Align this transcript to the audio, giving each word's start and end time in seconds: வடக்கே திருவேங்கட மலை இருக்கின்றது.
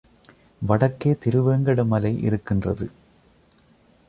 வடக்கே 0.61 1.11
திருவேங்கட 1.25 1.85
மலை 1.85 2.13
இருக்கின்றது. 2.21 2.87